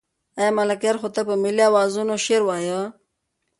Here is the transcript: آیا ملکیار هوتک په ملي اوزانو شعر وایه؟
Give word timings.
آیا 0.39 0.51
ملکیار 0.59 0.95
هوتک 1.01 1.25
په 1.29 1.35
ملي 1.43 1.63
اوزانو 1.69 2.15
شعر 2.25 2.41
وایه؟ 2.45 2.79